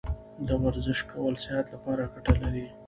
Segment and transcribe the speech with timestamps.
[0.47, 2.65] د ورزش کول صحت لپاره ګټه لري.